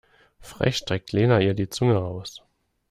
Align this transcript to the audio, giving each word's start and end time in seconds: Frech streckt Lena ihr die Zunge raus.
Frech 0.39 0.77
streckt 0.77 1.11
Lena 1.13 1.41
ihr 1.41 1.53
die 1.53 1.69
Zunge 1.69 1.95
raus. 1.97 2.41